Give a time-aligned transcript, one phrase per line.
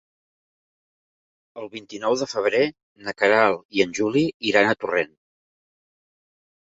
[1.63, 2.61] El vint-i-nou de febrer
[3.07, 5.13] na Queralt i en Juli iran a Torrent.